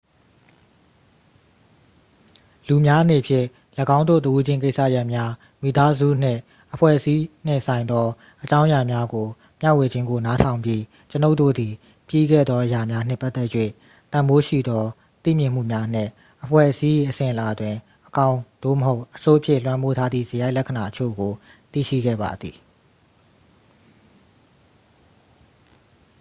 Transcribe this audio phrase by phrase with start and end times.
[2.67, 3.47] လူများအနေဖြင့်
[3.97, 5.31] ၎င်းတို့တစ်ဦးချင်းကိစ္စရပ်များ
[5.61, 6.39] မိသားစု နှင့်
[6.73, 8.05] အဖွဲ့အစည်းနှင့်ဆိုင်သော
[8.43, 9.27] အကြောင်းအရာများကို
[9.61, 11.73] မျှဝေခြင်းကို နားထောင်ပြီး ကျွန်ုပ်တို့သည်
[12.07, 13.47] ပြီးခဲ့သောအရာများနှင့်ပတ်သက်၍
[14.11, 14.83] တန်ဖိုးရှိသော
[15.23, 16.09] သိမြင်မှုများနှင့်
[16.43, 17.75] အဖွဲ့အစည်း၏အစဉ်အလာတွင်
[18.07, 21.33] အကောင်း သို့မဟုတ် အဆိုးဖြင့် လွှမ်းမိုးထားသည့်စရိုက်လက္ခဏာအချို့ကို
[21.71, 22.57] သိရှိခဲ့ပါသည်